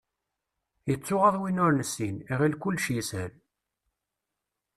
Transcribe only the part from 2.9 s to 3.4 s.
yeshel.